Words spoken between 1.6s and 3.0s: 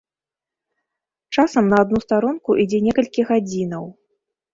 на адну старонку ідзе